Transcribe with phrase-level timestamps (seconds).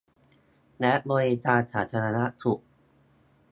[0.79, 2.61] และบริการสาธารณสุข